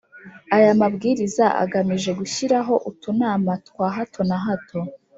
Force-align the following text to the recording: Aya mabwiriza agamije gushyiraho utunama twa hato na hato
Aya 0.55 0.71
mabwiriza 0.81 1.45
agamije 1.63 2.11
gushyiraho 2.19 2.73
utunama 2.89 3.51
twa 3.67 3.87
hato 3.95 4.21
na 4.29 4.37
hato 4.45 4.79